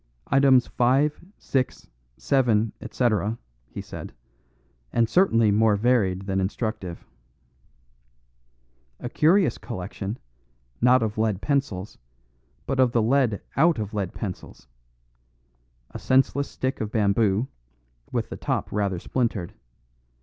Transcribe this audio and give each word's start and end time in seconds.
"Items 0.25 0.65
five, 0.65 1.23
six, 1.37 1.87
seven, 2.17 2.73
etc.," 2.81 3.37
he 3.69 3.81
said, 3.81 4.13
"and 4.91 5.07
certainly 5.07 5.51
more 5.51 5.75
varied 5.75 6.23
than 6.23 6.41
instructive. 6.41 7.05
A 8.99 9.09
curious 9.09 9.59
collection, 9.59 10.17
not 10.81 11.03
of 11.03 11.19
lead 11.19 11.39
pencils, 11.39 11.99
but 12.65 12.79
of 12.79 12.93
the 12.93 13.01
lead 13.03 13.43
out 13.55 13.77
of 13.77 13.93
lead 13.93 14.11
pencils. 14.15 14.67
A 15.91 15.99
senseless 15.99 16.49
stick 16.49 16.81
of 16.81 16.91
bamboo, 16.91 17.47
with 18.11 18.29
the 18.29 18.37
top 18.37 18.71
rather 18.71 18.97
splintered. 18.97 19.53